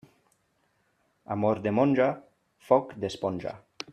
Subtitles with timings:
[1.35, 2.09] Amor de monja,
[2.71, 3.57] foc d'esponja.